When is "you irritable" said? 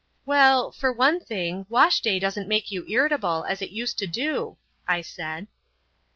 2.71-3.45